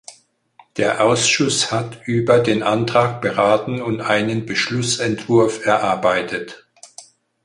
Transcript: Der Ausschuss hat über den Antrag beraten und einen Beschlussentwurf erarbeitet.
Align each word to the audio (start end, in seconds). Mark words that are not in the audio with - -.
Der 0.77 1.03
Ausschuss 1.05 1.71
hat 1.71 2.01
über 2.07 2.39
den 2.39 2.63
Antrag 2.63 3.21
beraten 3.21 3.83
und 3.83 4.01
einen 4.01 4.47
Beschlussentwurf 4.47 5.63
erarbeitet. 5.63 6.65